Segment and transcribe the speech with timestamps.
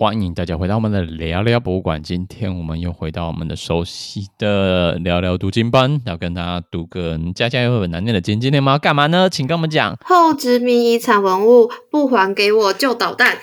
[0.00, 2.02] 欢迎大家回到我们的聊聊博物馆。
[2.02, 8.40] 今天我们又回到我们的熟悉的聊聊读经班，要跟大家读个家家有本难念的经。
[8.40, 9.28] 今天我们要干嘛呢？
[9.28, 9.94] 请跟我们讲。
[10.02, 13.36] 后殖民遗产文物不还给我就捣蛋。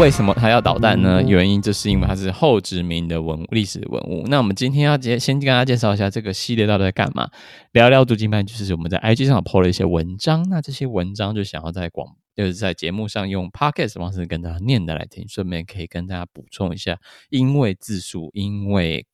[0.00, 1.22] 为什么它要导弹呢？
[1.22, 4.26] 原因就是因为它是后殖民的文历史文物。
[4.26, 7.30] 那我们今天要介先跟大家介绍一下这个系列到底在干嘛。
[7.72, 16.98] 聊聊读经班就是我们在 IG 上 po 了一些文章，那这些文章就想要在广就是在节目上用 podcast 的方式跟大家念的来听，顺便可以跟大家补充一下，
[17.30, 19.06] 因为字数，因为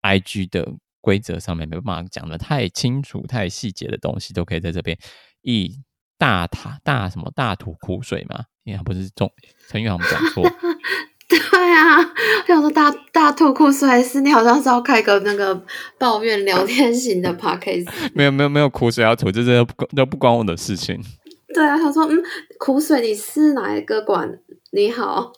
[0.00, 0.66] IG 的
[1.00, 4.98] 规则上面没办法讲的太清楚、太细节的东西，都可以在这边
[5.42, 5.78] 一
[6.22, 8.44] 大塔大什么大吐苦水嘛。
[8.64, 9.28] 因为不是中
[9.68, 10.40] 陈玉航讲错，
[11.28, 15.60] 对啊，我想说大大吐苦水，还是你好像是要开个那个
[15.98, 17.88] 抱怨聊天型的 podcast？
[18.14, 21.02] 没有没有没有苦水要吐，这是都不都不关我的事情。
[21.52, 22.22] 对啊，他说嗯，
[22.60, 24.30] 苦水你是哪一个馆？
[24.70, 25.32] 你好，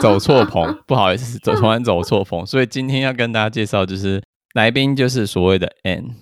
[0.00, 4.22] 走错棚，不好意思，走突然走错棚，所以今天要跟大家介绍就是
[4.54, 6.14] 来宾就是所谓的 N，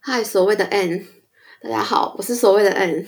[0.00, 1.06] 嗨，所谓的 N，
[1.64, 3.06] 大家好，我是所谓的 N。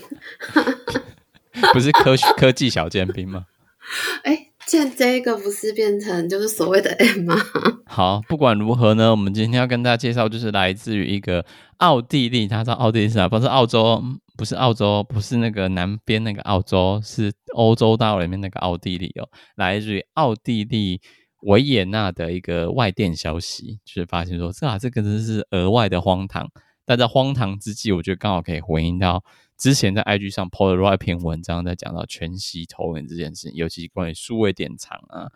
[1.75, 3.45] 不是科学科技小尖兵吗？
[4.25, 7.37] 哎、欸，现在这个不是变成就是所谓的 M 吗？
[7.85, 11.45] 好，不管如何呢，我们今天要跟大家介绍，就是来自于一个
[11.77, 13.29] 奥地利，他知道奥地利是哪？
[13.29, 14.03] 不是澳洲，
[14.39, 19.29] 不是澳洲，不是那个南边那个澳洲，是欧洲大陆里面那个奥地利哦。
[19.57, 21.03] 来自于奥地利
[21.43, 26.49] 维也纳的一个外电消息，就是发现说，这啊，这个真是额外的荒唐。
[26.87, 29.23] 但在荒唐之际，我觉得刚好可以回应到。
[29.59, 35.33] 之前在 IG 上 po 了一篇文章，在讲到全息投影这件事情，尤其关于数位典藏啊，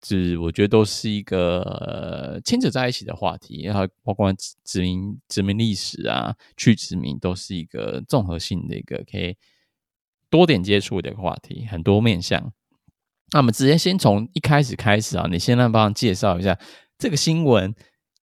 [0.00, 9.36] 就是我觉得都是一个牵扯在一起的话题，然后包括殖民殖民历史啊，去殖民都是一个综合性的一个可以
[10.28, 12.52] 多点接触的一个话题，很多面向。
[13.30, 16.58] 那我们直接先从一开始开始啊，你先来帮介绍一下
[16.98, 17.72] 这个新闻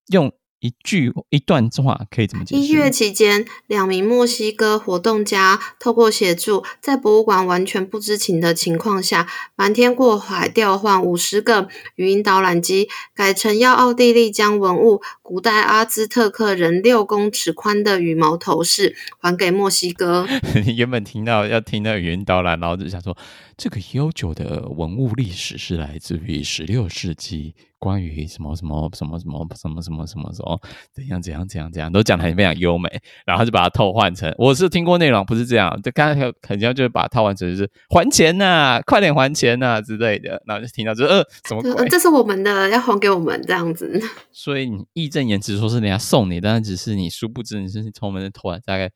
[0.10, 0.30] 用。
[0.64, 2.62] 一句一段话可以怎么解释？
[2.62, 20.26] 一月期间，两名墨西哥活动家透过协助，在博物馆完全不知情的情况下，瞒天过海调换五十个语音导览机，改成要奥地利将文物古代阿兹特克人六公尺宽的羽毛头饰还给墨西哥。
[20.66, 23.18] 你 原本听到要听到语音导览，然后就想说，
[23.58, 27.56] 这个悠久的文物历史是来自于十六世纪。
[27.80, 30.62] 关于什么什么什么什么什么什么什么什么
[30.94, 32.90] 怎样怎样怎样怎样都讲得很非常优美，
[33.26, 48.90] 然后就把它偷换成，我是听过内容不是这样，就刚才肯定就是把它套换成就是还钱呐、啊，快点还钱呐、啊、之类的，然后就听到就呃什么鬼，这是我们的要还给我们这样子，所以你义正言辞说是人家送你，但是只是你殊不知你是从我们的偷来，大概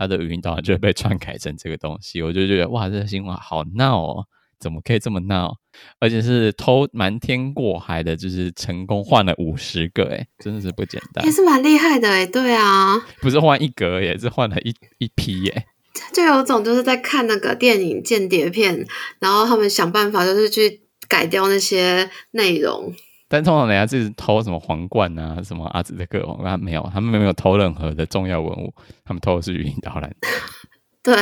[0.00, 4.24] 他的语音导航就会被篡改成这个东西，我就觉得哇，这个新闻好闹哦。
[4.58, 5.56] 怎么可以这么闹？
[6.00, 15.64] 而且是偷瞒天过海的，就是成功换了五十个，哎，真的是不简单，也是蛮厉害的，哎，对啊，不是换一格，也是换了一一批，耶。
[16.12, 18.86] 就有种就是在看那个电影间谍片，
[19.18, 22.94] 然后他们想办法就是去改掉那些内容。
[23.30, 28.74] 但通常人家就是偷什么皇冠啊，什么阿兹特克皇冠没有，他们没有偷任何的重要文物，
[29.04, 30.12] 他们偷的是语音导览。
[31.02, 31.14] 对。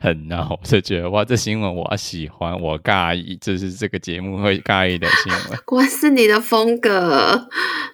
[0.00, 5.60] 很闹，我就觉得哇，这新闻我喜欢，我尬意，这、就是这个节目会尬意的新闻。
[5.64, 7.48] 果然是你的风格，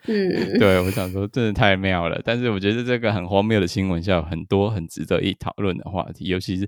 [0.06, 2.18] 嗯，对，我想说真的太妙了。
[2.24, 6.66] 但是我觉得这个很荒谬的新闻，下有很多很值得一讨论的话题，尤其是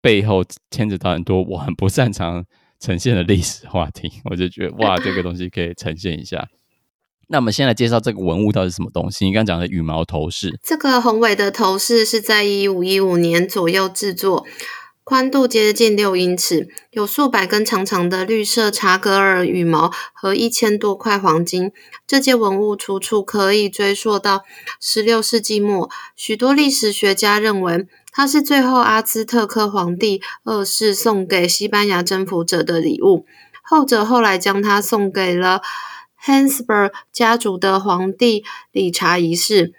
[0.00, 2.42] 背后牵扯到很多我很不擅长
[2.80, 6.48] 呈现的历史话题， 我就觉得哇，这个东西可以呈现一下。
[7.30, 9.26] 那我们先来介绍这个文物到底是什么东西？
[9.26, 14.46] 你刚刚讲的羽毛头饰，这个宏伟的头饰是在一五一五年左右制作，
[15.04, 21.70] 宽度接近六英尺，有数百根长长的绿色查格尔羽毛和一千多块黄金。
[22.06, 24.44] 这件文物出处可以追溯到
[24.80, 27.86] 十六世纪末，许多历史学家认为
[28.18, 33.24] 它是最后阿兹特克皇帝二世送给西班牙征服者的礼物，
[33.62, 35.62] 后者后来将它送给了。
[36.20, 38.42] Habsburg 家族的皇帝
[38.72, 39.72] 理查一世，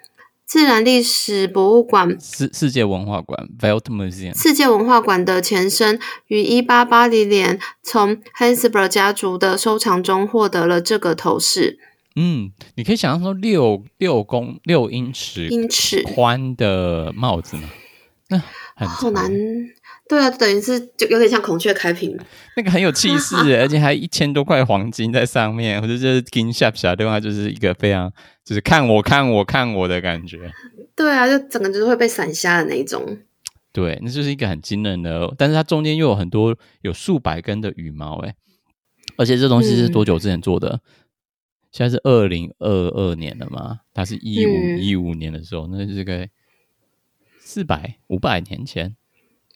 [0.46, 11.78] 自然历史博物馆世世界文化馆 Veltmuseum 世界文化馆的前身，于一八八零年从 Habsburg 家族的收藏中获得了这个头饰。
[12.16, 17.64] 嗯，你可以想象说六六公六英尺英尺宽的帽子吗？
[18.30, 18.38] 那
[18.76, 19.30] 很好难。
[20.08, 22.18] 对啊，等于是就有点像孔雀开屏，
[22.56, 27.20] 那个很有气势， 而且还一千多块黄金在上面，或者就是金闪闪，对吧？
[27.20, 28.12] 就是一个非常
[28.44, 30.50] 就是看我看我看我的感觉。
[30.96, 33.18] 对啊，就整个就是会被闪瞎的那一种。
[33.72, 38.34] 对，那就是一个很惊人的，但是它中间又有很多有数百根的羽毛，哎，
[39.16, 40.70] 而且这东西是多久之前做的？
[40.70, 40.80] 嗯、
[41.70, 43.78] 现在是二零二二年了嘛？
[43.94, 46.26] 它是一五一五年的时候，那就是个
[47.50, 48.94] 四百五百年前，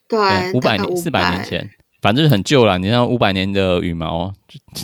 [0.08, 0.18] 对，
[0.52, 1.70] 五百年四百年前，
[2.02, 2.76] 反正很旧了。
[2.76, 4.32] 你像五百年的羽毛，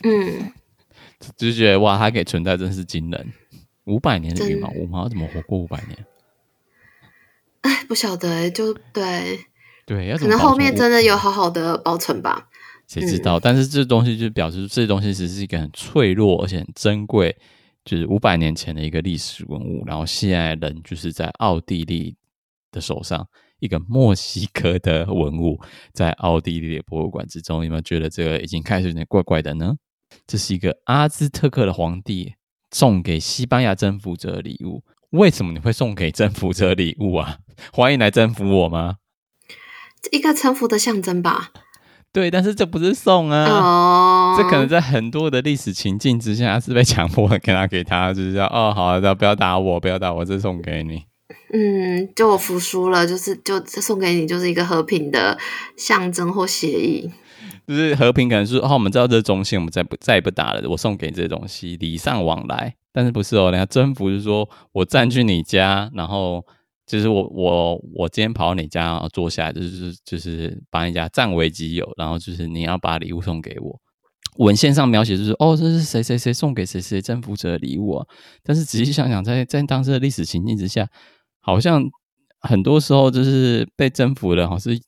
[0.05, 0.53] 嗯，
[1.37, 3.33] 就觉得哇，它可以存在，真是惊人。
[3.87, 6.07] 五百年的羽毛，羽毛怎么活过五百年？
[7.63, 9.41] 哎，不晓得哎，就对
[9.85, 12.47] 对，可能后面真的有好好的保存吧，
[12.87, 13.41] 谁知道？
[13.41, 17.37] 嗯、但是这东西就表示这东西其实是一个很脆弱而且很珍贵，
[17.85, 22.15] 就是五百年前的一个历史文物，然后现在人就是在奥地利
[22.71, 23.27] 的手上，
[23.59, 25.61] 一个墨西哥的文物
[25.93, 29.75] 在奥地利的博物馆之中，有没有觉得这个已经开始有点怪怪的呢？
[30.27, 32.35] 这是一个阿兹特克的皇帝
[32.73, 34.83] 送给西班牙征服者的礼物。
[35.11, 37.39] 为什么你会送给征服者礼物啊？
[37.73, 38.97] 欢迎来征服我吗？
[40.13, 41.51] 一个臣服的象征吧。
[42.13, 43.45] 对，但是这不是送啊。
[43.45, 44.35] 哦。
[44.37, 51.05] 这可能在很多的历史情境之下是被强迫的，给他给他，就是说哦，好的，不要打我，不要打我，这送给你。
[51.53, 55.39] 嗯，就我服输了，就是就送给你，就是一个和平的
[55.77, 57.11] 象征或协议。
[57.67, 60.69] 就是和平，可能是哦，我们知道这中心，我们再不再也不打了。
[60.69, 62.75] 我送给你这些东西，礼尚往来。
[62.93, 63.53] 但是不是哦？
[63.53, 66.45] 人家征服是说我占据你家，然后
[66.85, 73.81] 就是我我我今天跑到你家然后坐下来，就是就是把你家占为己有，然后就是你要把礼物送给我。
[74.39, 78.07] 文献上描写就是哦，这是谁谁谁送给谁谁征服者的礼物啊。
[78.43, 80.89] 但是仔细想想，在在当时的历史情境之下，
[81.41, 81.85] 好像
[82.41, 84.81] 很多时候就是被征服的，好像是。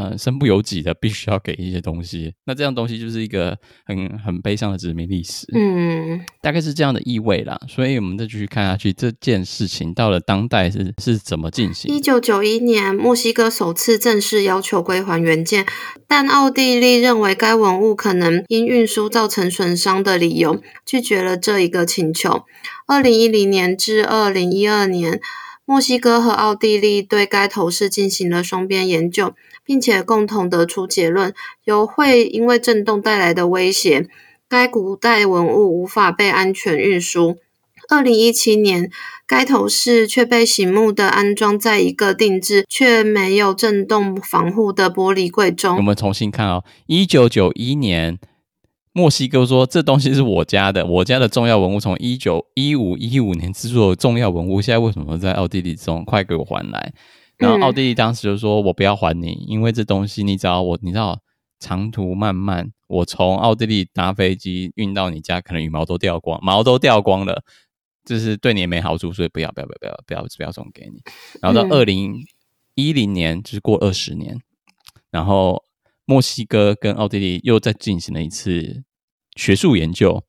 [0.00, 2.32] 呃，身不由己的，必须要给一些东西。
[2.46, 7.60] 那这样东西就是一个很很悲伤的殖民历史，嗯，大概是这样的意味啦。
[7.66, 11.92] 所以，我们再继续看下去，这件事情到了当代是是怎么进行？
[11.92, 15.66] 一九九一年，墨西哥首次正式要求归还原件，
[16.06, 22.44] 但奥地利认为该文物可能因运输造成损伤的理由，拒绝了这一个请求。
[22.86, 25.20] 二零一零年至二零一二年，
[25.68, 29.34] 墨西哥和奥地利对该头饰进行了双边研究。
[29.68, 31.34] 并且共同得出结论，
[31.64, 34.08] 由会因为震动带来的威胁，
[34.48, 37.36] 该古代文物无法被安全运输。
[37.90, 38.90] 二零一七年，
[39.26, 45.76] 该头饰却被醒目的安装在一个定制却没有震动防护的玻璃柜中。
[45.76, 48.18] 我们重新看哦，一九九一年，
[48.98, 56.04] 墨西哥说这东西是我家的，我家的重要文物，从一九一五一五年制作的重要文物，现在为什么在奥地利中？
[56.04, 56.92] 快给我还来！
[57.36, 61.20] 然后奥地利当时就说：“我不要还你，因为这东西你知道我，你知道
[61.60, 67.44] 长途漫漫，我从奥地利搭飞机运到你家，可能羽毛都掉光，毛都掉光了，
[68.04, 71.00] 就是对你也没好处，所以不要不要不要不要不要不要送给你。
[71.40, 72.16] 然后到二零
[72.74, 74.36] 一零年，就是过二十年，
[75.12, 75.62] 然后
[76.04, 78.82] 墨西哥跟奥地利又再进行了一次
[79.38, 80.22] 学术研究，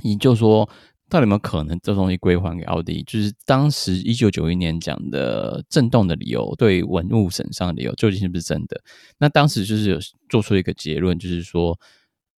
[0.00, 0.66] 也就说。”
[1.10, 3.02] 到底有没有可能这东西归还给奥迪？
[3.04, 8.80] 就是当时一九九一年讲的震动的理由，对文物损伤的理由，究竟是不是真的？
[9.18, 9.98] 那当时就是有
[10.30, 11.78] 做出一个结论，就是说，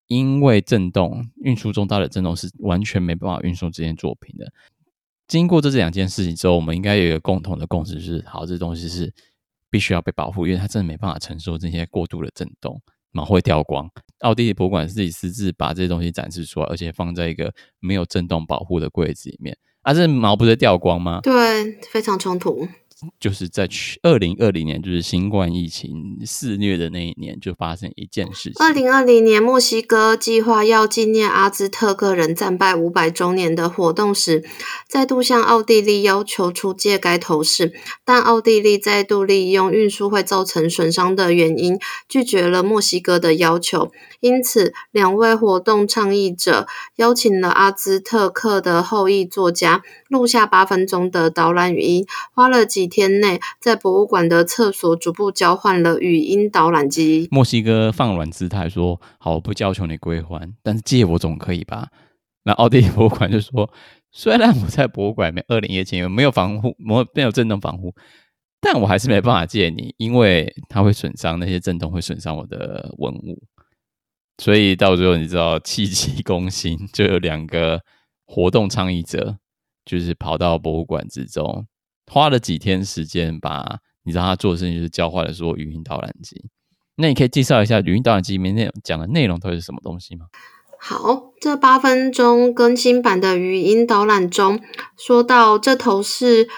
[0.08, 4.52] 因为震动运输中到的震动是完全没办法运送这件作品的。
[5.28, 9.10] 经过这这两件事情之后，我们应该有一个共同的共识，就是好，这东西是
[9.70, 12.82] 必须要被保护，因为它真的没办法承受这些过度的震动。
[13.16, 13.90] 毛会掉光。
[14.20, 19.56] 奥地利博物馆自己私自把这些东西展示出来，而且放在一个没有震动保护的柜子里面。
[19.82, 21.20] 啊，这毛不是掉光吗？
[21.22, 22.68] 对，非常冲突。
[23.20, 28.54] 就是在去二零二零年，就是新冠疫情肆虐的那一年，就发生一件事情。
[28.58, 34.42] 二零二零年，墨西哥计划要纪念阿兹特克人战败五百周年的活动时，
[34.88, 37.74] 再度向奥地利要求出借该头饰，
[38.04, 43.92] 但奥地利再度利用运输会造成损伤的原因，拒绝了墨西哥的要求。
[44.20, 57.28] 因此，两位活动倡议者邀请了阿兹特克的后裔作家，录下八分钟的导览语音，花了几天内，在博物馆的厕所逐步交换了语音导览机。
[57.30, 61.88] 墨西哥放软姿态说：“好，我不要求你归还，但是借我总可以吧？”
[62.44, 63.70] 那奥地利博物馆就说
[64.12, 67.92] ：“虽然我在博物馆里面二零一七年没有防护，没有没有震动防护，
[68.60, 73.42] 但我还是没办法借你，因为它会损伤那些震动会损伤我的文物。”
[74.38, 77.80] 所以到最后，你知道气急攻心，就有两个
[78.26, 79.38] 活动倡议者，
[79.84, 81.66] 就是跑到博物馆之中，
[82.10, 86.44] 花了几天时间，把你知道他做的事情就是教坏了所有语音导览机。
[86.96, 90.26] 那你可以介绍一下语音导览机里面内容讲的内容到底是什么东西吗？
[90.78, 94.60] 好，这八分钟更新版的语音导览中
[94.96, 96.48] 说到，这头饰。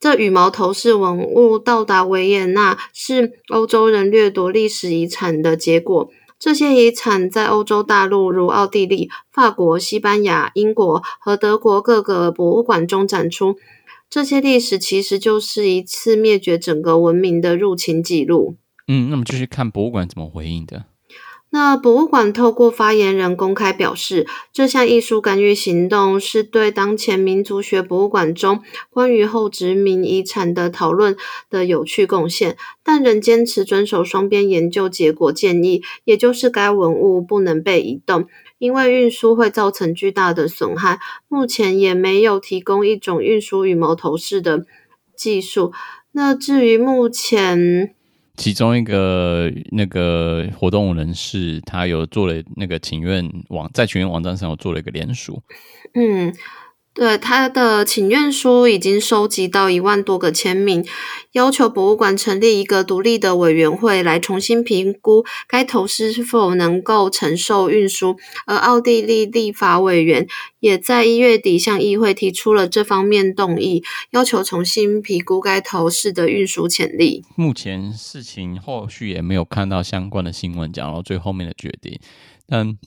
[0.00, 6.10] 这羽毛头饰文物到达维也纳，是欧洲人掠夺历史遗产的结果。
[6.38, 13.56] 这些遗产在欧洲大陆，如奥地利、法国、西班牙、英国和德国各个博物馆中展出。
[14.08, 18.56] 这些历史其实就是一次灭绝整个文明的入侵记录。
[18.86, 20.84] 嗯，那么就是看博物馆怎么回应的。
[21.50, 31.16] 那博物馆透过发言人公开表示，这项艺术干预行动是对当前民族学博物馆中关于后殖民遗产的讨论
[31.48, 38.26] 的有趣贡献，但仍坚持遵守双边研究结果建议，也就是该文物不能被移动，
[38.64, 40.98] 因为运输会造成巨大的损害。
[41.28, 44.64] 目前也没有提供一种运输羽毛头饰的
[45.14, 45.74] 技术。
[46.12, 47.94] 那至于目前。
[48.36, 55.42] 其中一个那个活动人士，他有做了那个请愿网，在请愿网站上有做了一个联署。
[55.92, 56.34] 嗯。
[56.94, 60.86] 对，他的请愿书已经收集到一万多个签名，
[61.32, 68.16] 要求博物馆成立一个独立的委员会来重新评估该头饰是否能够承受运输。
[68.46, 70.28] 而奥地利立法委员
[70.60, 77.24] 也在一月底向议会提出了这方面动议，要求重新评估该头饰的运输潜力。
[77.34, 81.98] 目前事情后续也没有看到相关的新闻讲到最后面的决定，
[82.46, 82.78] 但。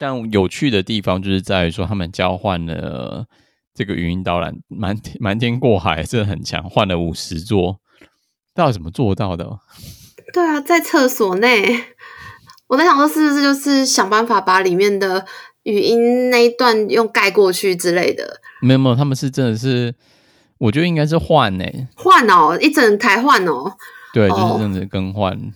[0.00, 3.26] 但有趣的地方就是在于说，他们交换了
[3.74, 7.80] 这个语音导览，瞒瞒天过海，真的很强，换了五十座，
[8.54, 9.58] 到底怎么做到的？
[10.32, 11.84] 对啊，在厕所内，
[12.68, 15.26] 我在想说，是不是就是想办法把里面的
[15.64, 18.40] 语音那一段用盖过去之类的？
[18.62, 19.94] 没有没有，他们是真的是，
[20.56, 21.64] 我觉得应该是换呢，
[21.94, 23.76] 换哦，一整台换哦，
[24.14, 25.34] 对，就是这样子更换。
[25.34, 25.52] 哦。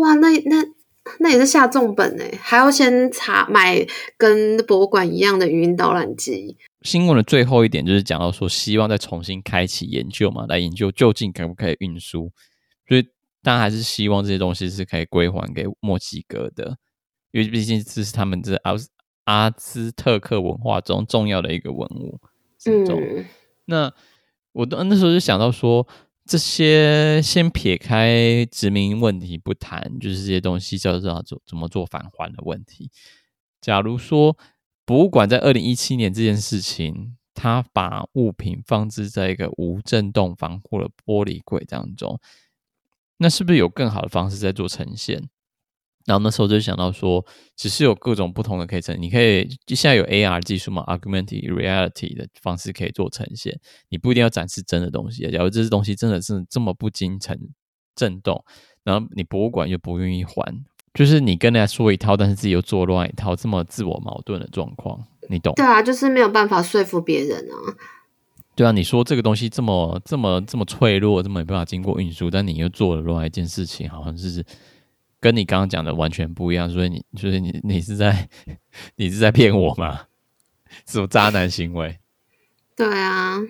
[0.00, 0.75] 哇，那那。
[1.20, 3.86] 那也是下重本诶，还要先查买
[4.16, 6.56] 跟博物馆一样的语音导览机。
[6.82, 12.32] 新闻的最后一点就是讲到说，希望再重新开启研究嘛，来研究究竟可不可以运输。
[12.88, 13.02] 所以
[13.42, 16.76] 大家还是希望这些东西是可以归还给墨西哥的，
[17.32, 18.74] 因为毕竟这是他们这阿
[19.24, 22.20] 阿兹特克文化中重要的一个文物。
[22.64, 23.24] 嗯，
[23.66, 23.92] 那
[24.52, 25.86] 我那时候就想到说。
[26.26, 32.90] 这些先撇开殖民问题不谈，就是这些东西叫做怎怎么做返还的问题。
[33.60, 34.36] 假如说
[34.84, 42.18] 博物馆在二零一七年这件事情，他把物品放置在一个无震动防护的玻璃柜当中，
[43.18, 45.28] 那是不是有更好的方式在做呈现？
[46.06, 47.24] 然后那时候就想到说，
[47.56, 53.58] 只是有各种不同的可以呈现，你可以就现在有 AR 技术嘛，Augmented Reality 的方式可以做呈现，
[53.88, 55.28] 你不一定要展示真的东西。
[55.32, 57.36] 假如这些东西真的是这么不经震
[57.96, 58.44] 震动，
[58.84, 65.54] 然后你博物馆又不愿意还，就是你跟人家说一套，但是自己又做乱一套，这么自我矛盾的状况，你懂？
[65.56, 67.74] 对啊，就是没有办法说服别人啊。
[68.54, 74.44] 对啊，你说这个东西这么这么这么脆弱，这么没办法经过运输，但你又做了另外一件事情，好像是。
[75.26, 78.28] 跟你刚刚讲的完全不一样，所以你就是你，你是在
[78.94, 80.02] 你是在骗我吗？
[80.84, 81.98] 这种渣男行为。
[82.76, 83.40] 对啊，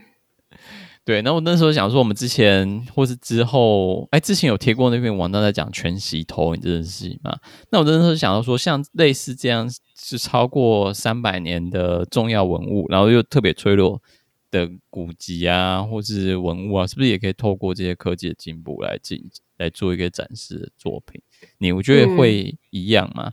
[1.05, 1.21] 对。
[1.21, 7.39] 那我那时候想说，我们之前或是之后，哎，之前有贴过那篇文章在讲全息投影这件事情嘛？
[7.71, 9.69] 那我那时候想到说，像类似这样
[9.99, 14.01] 是超过三百年的重要文物，然后又特别脆弱
[14.51, 19.23] 的古籍啊，或是文物啊，是不是也可以透过这些科技的进步来进
[19.57, 21.21] 来做一个展示的作品？
[21.59, 23.29] 你我觉得会一样吗？
[23.29, 23.33] 嗯、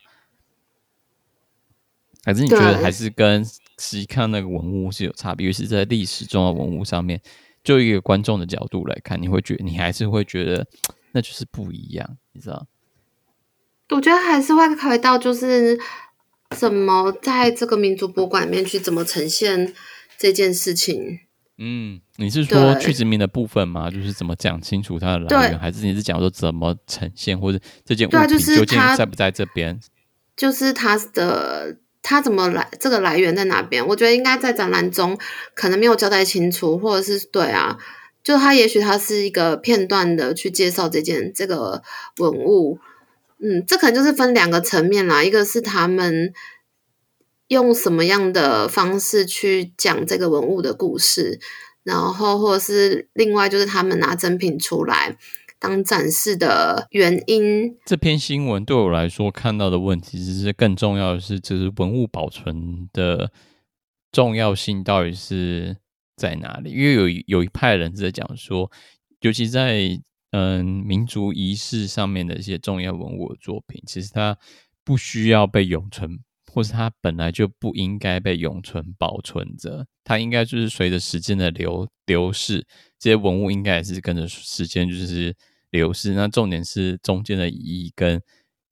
[2.25, 5.47] 还是你觉得还是跟实际看那个文物是有差别？
[5.47, 7.21] 尤其是在历史重要文物上面，
[7.63, 10.67] 就一个观众的角度来看，你会觉得你还是会觉得
[11.11, 12.67] 那就是不一样，你知道？
[13.89, 15.77] 我觉得还是会考虑到，就是
[16.51, 19.73] 怎么在这个民族博物馆里面去怎么呈现
[20.17, 21.19] 这件事情。
[21.59, 23.89] 嗯，你是说去殖民的部分吗？
[23.89, 29.79] 就是怎么讲清楚它的来源，还是你是讲说怎么呈现，或者这件物品究竟在不在这边？
[30.35, 33.85] 就是它的它怎么来，这个来源在哪边？
[33.85, 35.15] 我觉得应该在展览中
[35.53, 37.77] 可能没有交代清楚，或者是对啊，
[38.23, 41.83] 就它也许它是一个片段的去介绍这件这个
[42.17, 42.79] 文物。
[43.39, 46.33] 嗯，这可能就是分两个层面啦，一个是他们。
[47.53, 51.39] 用什么样的方式去讲这个文物的故事，
[51.83, 55.15] 然后或者是另外就是他们拿真品出来
[55.59, 57.77] 当展示的原因。
[57.85, 63.31] 这篇新闻对我来说看到的问题，其实更重要的是，就是文物保存的
[64.11, 65.77] 重要性到底是
[66.17, 66.71] 在哪里？
[66.71, 68.69] 因为有有一派人是在讲说，
[69.21, 74.37] 尤其在嗯民族仪式上面的一些重要文物的作品，其实它
[74.83, 76.19] 不需要被永存。
[76.53, 82.63] 或是它本来就不应该被永存保存着，它应该就是随着时间的流流逝，
[82.99, 85.35] 这些文物应该也是跟着时间就是
[85.71, 86.13] 流逝。
[86.13, 88.21] 那重点是中间的意义跟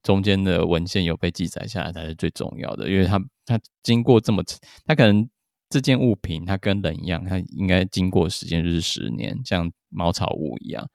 [0.03, 4.43] 中间的文献有被记载下来才是最重要的，因为它它经过这么，
[4.85, 5.27] 它可能
[5.67, 10.87] 这件物品它跟人一样，它应该经过时间就是十年，像茅草屋一样。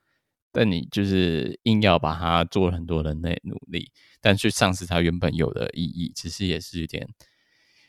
[0.58, 7.06] 但你就是硬要把它做了很多人类努力，但去丧失它原本有的意义，其实也是有点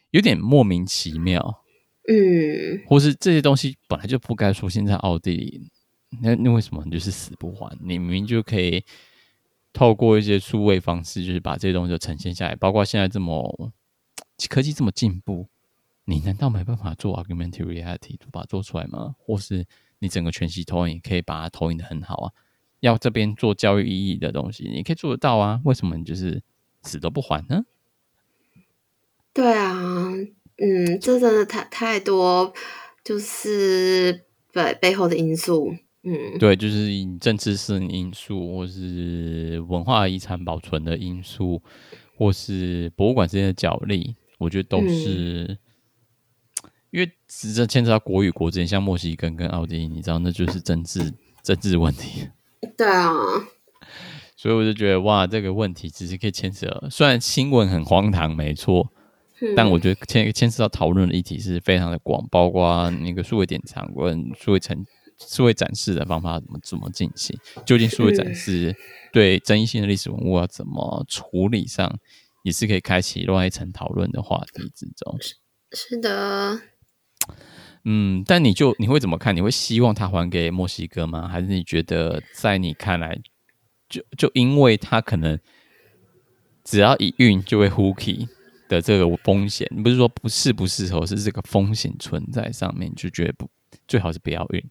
[0.10, 1.64] 有点莫名其妙。
[2.10, 5.72] 嗯，或是这些东西本来就不该出现在奥地利，
[6.22, 7.74] 那那为什么你就是死不还？
[7.80, 8.84] 你明明就可以
[9.72, 12.54] 透过一些数位方式，就是把这些东西就呈现下来。
[12.54, 13.72] 包括现在这么
[14.50, 15.48] 科技这么进步，
[16.04, 19.16] 你难道没办法做 augmented reality 把它做出来吗？
[19.18, 19.66] 或是
[20.00, 22.34] 你整个全息投影可以把它投影的很好啊？
[22.80, 25.60] 要这边做教育意义的东西，你可以做得到啊？
[25.66, 26.42] 为什么你就是
[26.84, 27.64] 死都不还呢？
[29.34, 30.12] 对啊，
[30.58, 32.54] 嗯，这真的太太多，
[33.04, 41.62] 就是背背后的因素，嗯，对，就是政治性因素，或是文化遗产保存的因素，
[42.16, 45.46] 或是博物馆之间的角力，我觉得都是，
[46.64, 52.28] 嗯、因为实际牵扯到国与国之间，像墨西哥跟奥地利，你知道，那就是政治政治问题。
[52.76, 53.14] 对啊，
[54.36, 56.68] 所以我就觉得哇，这个问题其实可以牵扯。
[56.90, 58.92] 虽然新闻很荒唐，没错，
[59.42, 64.78] 嗯、但我觉得牵牵涉到讨论的议题是非常的广，包括那个数位典藏跟数位展、
[65.20, 68.76] 数位展示的方法怎么怎么进行，究竟数位展示
[69.12, 72.00] 对争议性的历史文物要怎么处理上，
[72.44, 75.18] 也是可以开启另外一层讨论的话题之中。
[75.20, 75.36] 是
[75.72, 76.60] 是的。
[77.90, 79.34] 嗯，但你就你会怎么看？
[79.34, 81.26] 你会希望他还给墨西哥吗？
[81.26, 83.18] 还是你觉得在你看来，
[83.88, 85.40] 就就因为他可能
[86.66, 88.28] 只要一运就会 hooky
[88.68, 93.50] 的这个风险，不是说不适不适合，是这个风险存在上面，就觉得不
[93.88, 94.62] 最好是不要运。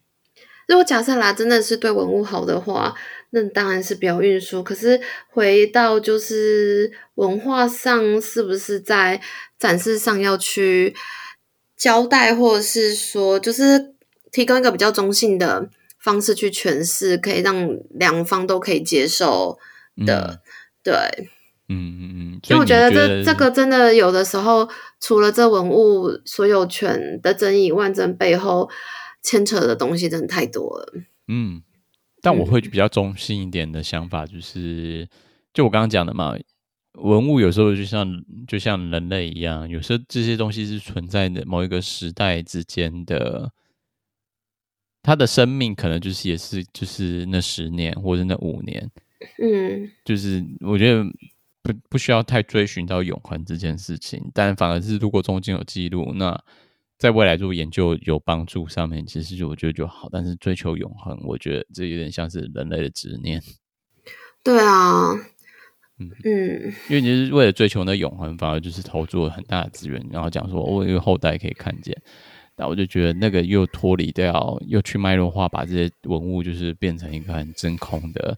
[0.67, 2.93] 如果假设啦，真的是对文物好的话，
[3.31, 4.61] 那当然是不要运输。
[4.61, 9.19] 可是回到就是文化上，是不是在
[9.57, 10.95] 展示上要去？
[11.77, 13.93] 交代，或者是说，就是
[14.31, 19.59] 提供一个比较中性的方式去诠释，可以让两方都可以接受
[20.05, 20.39] 的，嗯、
[20.83, 20.93] 对，
[21.69, 22.39] 嗯嗯嗯。
[22.49, 24.67] 因为我觉得这这个真的有的时候，
[24.99, 28.69] 除了这文物所有权的争议，万争背后
[29.21, 30.93] 牵扯的东西真的太多了。
[31.27, 31.61] 嗯，
[32.21, 34.59] 但我会比较中性一点的想法，就是，
[35.03, 35.09] 嗯、
[35.53, 36.35] 就我刚刚讲的嘛。
[36.97, 43.51] 文物有时候就像就像人类一样，有时候这些东西是存在的某一个时代之间的，
[45.03, 48.89] 它的生命可能就是也是就是那十年或者那五年，
[49.39, 51.03] 嗯，就是我觉得
[51.61, 56.43] 不不需要太追寻到永恒这件事情，但反而是如果中间有记录，那
[56.97, 60.09] 在未来做研究有帮助上面，其实就我觉得就好。
[60.11, 63.41] 但是追求永恒，我觉得这有点像是人类的执念。
[64.43, 65.13] 对啊。
[65.99, 71.95] 嗯嗯，因为你是为了追求那永恒，反而就是投注了很大的资源，然后讲说我有后代可以看见，
[72.55, 78.37] 但我就觉得那个又脱离掉，又去脉络化，把这些文物就是变成一个很真空的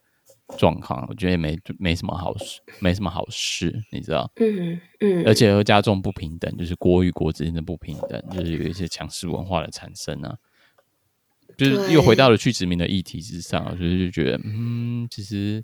[0.57, 4.31] 状况，我觉得也没没什么好事，没什么好事，你知道？
[4.37, 10.37] 嗯嗯，而且又加重不平等，就是国与国之间的不平等，就是有一些强势文化的产生啊，
[11.57, 15.61] 就是又回到了去殖民的议题之上，所以就觉得嗯，其实。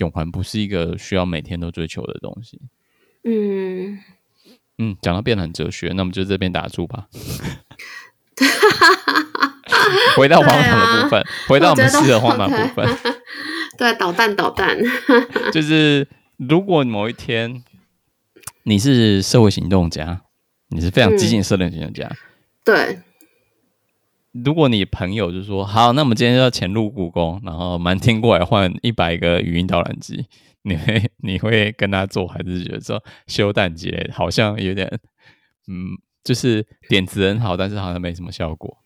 [0.00, 2.60] 永恒不是一个需要每天都追求的东西。
[3.24, 3.98] 嗯
[4.78, 7.06] 嗯，讲到变得很哲学，那我们就这边打住吧。
[10.16, 12.88] 回到荒唐的部分，啊、回到我们适合荒唐的部分。
[13.76, 14.78] 对，导弹导弹。
[15.52, 17.62] 就是如果某一天
[18.62, 20.22] 你是社会行动家，
[20.68, 22.16] 你是非常激进社会行动家，嗯、
[22.64, 22.98] 对。
[24.32, 30.24] 如果你朋友就说好，那我们今天就要潜入故宫，然后瞒天过来换一百个语音导览机，
[30.62, 34.88] 你会你会跟他做，还是觉得说修蛋节好像有点，
[35.66, 38.78] 嗯，就是点子很好，但是好像没什么效果。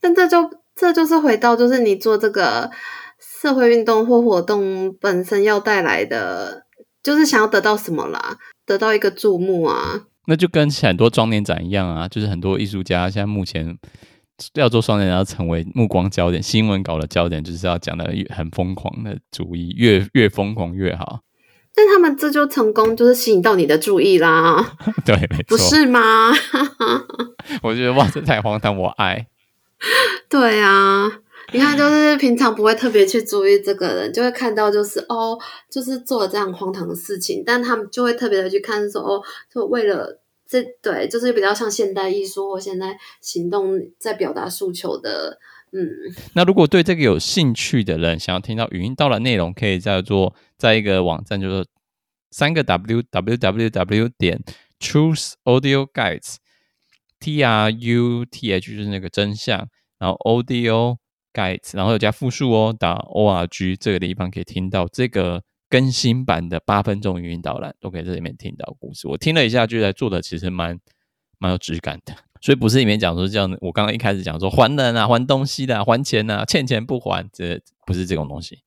[0.00, 2.70] 但这就这就是回到，就是你做这个
[3.18, 6.66] 社会运动或活动本身要带来的，
[7.02, 8.38] 就是想要得到什么啦？
[8.64, 10.02] 得到一个注目啊？
[10.28, 13.76] 那就跟很多装年展一样啊，就是很多艺术家现在目前。
[14.54, 21.20] 要做双年展，要成为目光焦点，新闻稿的焦点，就是要讲的很疯狂的主意，越越疯狂越好。
[21.74, 24.76] 但他们这就成功，就是吸引到你的注意啦。
[25.04, 26.32] 对，没错，不是吗？
[27.62, 29.26] 我觉得哇，这太荒唐，我爱。
[30.28, 31.10] 对啊，
[31.52, 35.38] 你看，就是平常不会特别去注意这个人，就会看到就是哦，
[35.70, 40.20] 就是做了这样荒唐的事情，但他们就会特别的去看说哦，就为了。
[40.46, 45.38] 这对就是比较像现代艺术或现代行动在表达诉求的
[45.72, 45.90] 嗯，
[46.34, 51.66] 那如果对这个有兴趣的人，想要听到语音到了内容，可以在做在一个网站，就是
[52.30, 54.40] 三个 w w w w 点
[54.78, 59.66] truth audio guides，t r u t h 就是那个真相，
[59.98, 60.96] 然后 audio
[61.32, 65.42] guides，然后有加复数哦，打 o r g 这个地方可以听到这个
[65.74, 69.08] 更新版的八分钟语音导览，都可以在这里面听到故事。
[69.08, 70.78] 我听了一下，觉得做的其实蛮
[71.40, 72.14] 蛮有质感的。
[72.40, 78.60] 所以不是里面讲说这样，我刚刚一开始讲说还人啊，还东西的、啊，还钱啊，欠钱不还，这不是这种东西。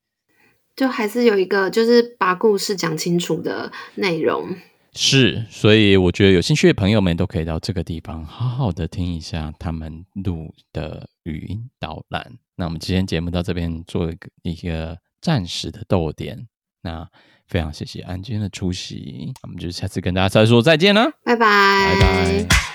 [0.76, 4.54] 就还是有一个，就是把故事讲清楚的内容。
[4.92, 12.34] 是，所以我觉得有兴趣的朋友们都可以到这个地方好好的听一下他们录的语音导览。
[12.58, 16.50] 那我们今天节目到这边做一个一个暂时的逗点。
[16.88, 17.06] 那
[17.48, 22.67] 非常谢谢安今天的出席，我们就下次跟大家再说再见了，拜拜，拜拜。